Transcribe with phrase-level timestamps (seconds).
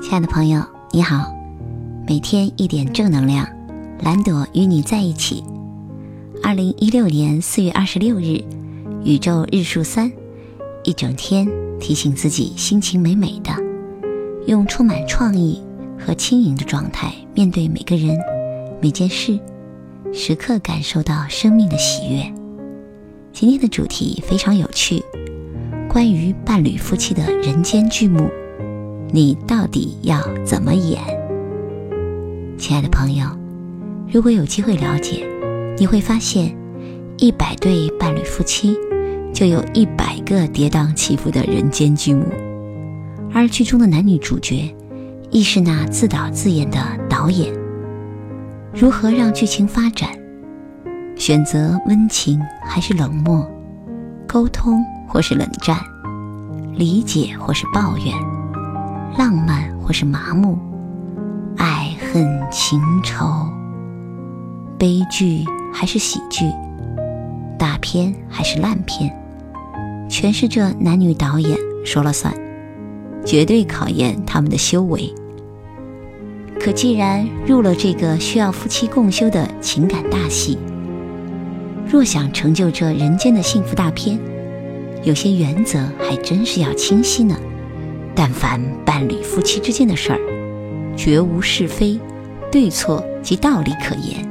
[0.00, 1.34] 亲爱的朋友，你好，
[2.06, 3.46] 每天一点正能量，
[4.00, 5.42] 蓝朵与你在一起。
[6.40, 8.40] 二零一六年四月二十六日，
[9.02, 10.10] 宇宙日数三，
[10.84, 11.48] 一整天
[11.80, 13.52] 提醒自己心情美美的，
[14.46, 15.60] 用充满创意
[15.98, 18.16] 和轻盈的状态面对每个人、
[18.80, 19.38] 每件事，
[20.12, 22.22] 时刻感受到生命的喜悦。
[23.32, 25.02] 今天的主题非常有趣，
[25.88, 28.30] 关于伴侣夫妻的人间剧目。
[29.10, 31.00] 你到底要怎么演？
[32.58, 33.26] 亲爱的朋友，
[34.12, 35.26] 如果有机会了解，
[35.78, 36.54] 你会发现，
[37.16, 38.76] 一百对伴侣夫妻，
[39.32, 42.26] 就有一百个跌宕起伏的人间剧目，
[43.32, 44.74] 而剧中的男女主角，
[45.30, 46.78] 亦是那自导自演的
[47.08, 47.50] 导演。
[48.74, 50.10] 如何让剧情发展？
[51.16, 53.50] 选择温情还是冷漠？
[54.26, 55.78] 沟通或是冷战？
[56.74, 58.14] 理解或是抱怨？
[59.16, 60.58] 浪漫或是麻木，
[61.56, 63.26] 爱恨情仇，
[64.78, 66.44] 悲剧还是喜剧，
[67.58, 69.12] 大片还是烂片，
[70.08, 72.32] 全是这男女导演说了算，
[73.24, 75.12] 绝对考验他们的修为。
[76.60, 80.58] 可既然入了这个需要夫妻共修的情感大戏，
[81.88, 84.18] 若想成就这人间的幸福大片，
[85.02, 87.36] 有些原则还真是要清晰呢。
[88.28, 90.20] 但凡伴侣夫妻之间的事儿，
[90.94, 91.98] 绝无是非、
[92.52, 94.22] 对错及道理可言。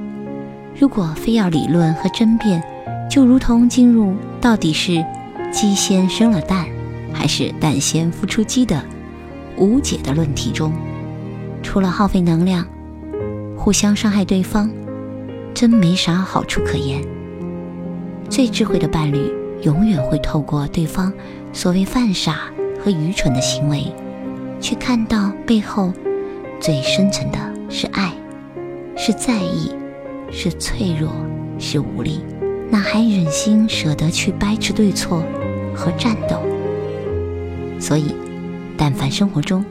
[0.80, 2.62] 如果非要理论和争辩，
[3.10, 5.04] 就如同进入到底是
[5.52, 6.68] 鸡先生了蛋，
[7.12, 8.80] 还是蛋先孵出鸡的
[9.58, 10.72] 无解的论题中，
[11.64, 12.64] 除了耗费能量、
[13.58, 14.70] 互相伤害对方，
[15.56, 17.02] 真没啥好处可言。
[18.30, 21.12] 最智慧的伴侣，永远会透过对方
[21.52, 22.42] 所谓犯傻。
[22.80, 23.92] 和愚蠢的行为，
[24.60, 25.92] 去看到背后
[26.60, 27.38] 最深层的
[27.70, 28.14] 是爱，
[28.96, 29.72] 是在意，
[30.32, 31.12] 是脆弱，
[31.60, 32.20] 是无力，
[32.70, 35.24] 哪还忍心舍得去掰扯对错
[35.76, 36.38] 和战斗？
[37.80, 38.16] 所以，
[38.78, 39.64] 但凡生活中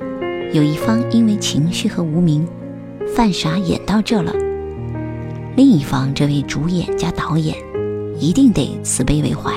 [0.53, 2.47] 有一方因为情绪和无名
[3.15, 4.33] 犯傻演到这了，
[5.57, 7.57] 另一方这位主演加导演
[8.19, 9.53] 一定得慈悲为怀，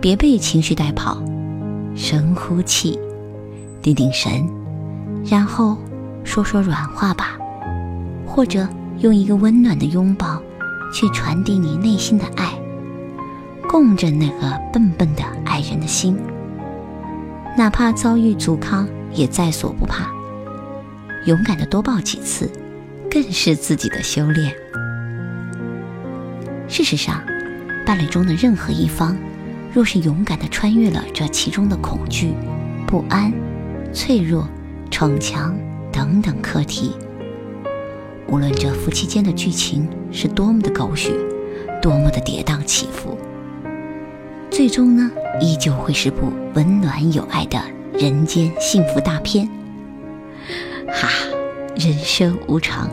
[0.00, 1.22] 别被情绪带跑。
[1.98, 2.96] 深呼气，
[3.82, 4.48] 定定神，
[5.24, 5.76] 然后
[6.22, 7.36] 说说软话吧，
[8.24, 8.68] 或者
[9.00, 10.40] 用一个温暖的拥抱
[10.94, 12.52] 去传递你内心的爱，
[13.68, 16.16] 供着那个笨笨的爱人的心。
[17.56, 20.06] 哪怕遭遇阻抗，也在所不怕。
[21.26, 22.48] 勇敢的多抱几次，
[23.10, 24.54] 更是自己的修炼。
[26.68, 27.20] 事实上，
[27.84, 29.16] 伴侣中的任何一方。
[29.72, 32.32] 若是勇敢地穿越了这其中的恐惧、
[32.86, 33.32] 不安、
[33.92, 34.48] 脆弱、
[34.90, 35.56] 逞强
[35.92, 36.92] 等等课题，
[38.26, 41.12] 无论这夫妻间的剧情是多么的狗血，
[41.82, 43.16] 多么的跌宕起伏，
[44.50, 47.60] 最终呢，依旧会是部温暖有爱的
[47.92, 49.46] 人间幸福大片。
[50.88, 51.08] 哈，
[51.76, 52.90] 人生无常，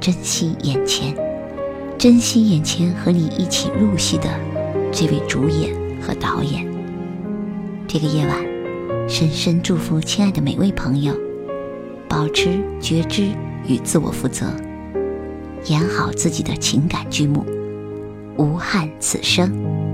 [0.00, 1.14] 珍惜眼前，
[1.96, 4.28] 珍惜眼前和你一起入戏的
[4.92, 5.79] 这位主演。
[6.00, 6.66] 和导演，
[7.86, 8.36] 这个夜晚，
[9.08, 11.14] 深深祝福亲爱的每位朋友，
[12.08, 13.28] 保持觉知
[13.66, 14.46] 与自我负责，
[15.66, 17.44] 演好自己的情感剧目，
[18.36, 19.89] 无憾此生。